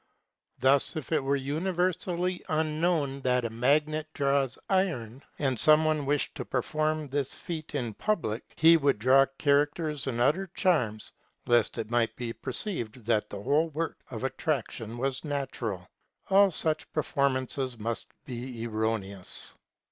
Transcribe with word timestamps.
Thus, 0.57 0.95
if 0.95 1.11
it 1.11 1.23
were 1.23 1.35
universally 1.35 2.43
unknown 2.49 3.21
that 3.21 3.45
a 3.45 3.51
magnet 3.51 4.07
draws 4.15 4.57
iron, 4.67 5.21
and 5.37 5.59
some 5.59 5.85
one 5.85 6.07
wished 6.07 6.33
to 6.33 6.43
perform 6.43 7.07
this 7.09 7.35
feat 7.35 7.75
in 7.75 7.93
public, 7.93 8.43
he 8.55 8.77
would 8.77 8.97
draw 8.97 9.27
characters 9.37 10.07
and 10.07 10.19
utter 10.19 10.49
charms, 10.55 11.11
lest 11.45 11.77
it 11.77 11.91
might 11.91 12.15
be 12.15 12.33
per 12.33 12.51
ceived 12.51 13.05
that 13.05 13.29
the 13.29 13.43
whole 13.43 13.69
work 13.69 13.99
of 14.09 14.23
attraction 14.23 14.97
was 14.97 15.23
natural. 15.23 15.87
All 16.31 16.49
such 16.49 16.91
performances 16.93 17.77
must 17.77 18.07
be 18.25 18.65
erroneous. 18.65 19.53